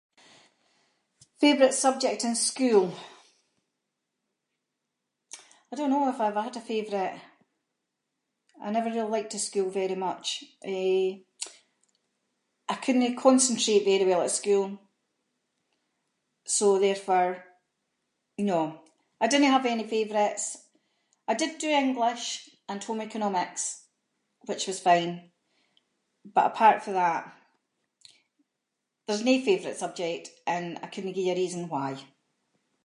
[1.43, 2.87] Favourite subject in school.
[5.71, 7.17] I don’t know if I ever had a favourite.
[8.65, 10.25] I never really liked the school very much,
[10.77, 11.05] eh,
[12.71, 14.65] I couldnae concentrate very well at school.
[16.57, 17.31] So therefore,
[18.51, 18.59] no
[19.23, 20.45] I dinnae have any favourites.
[21.31, 22.25] I did do English
[22.69, 23.63] and home-economics
[24.49, 25.13] which was fine,
[26.35, 27.21] but apart fae that,
[29.05, 30.25] there’s no favourite subject
[30.55, 31.89] and I couldnae give you a reason why.